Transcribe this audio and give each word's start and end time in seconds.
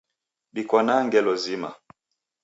Dikwanaa 0.55 1.01
ngelo 1.05 1.33
zima 1.43 1.69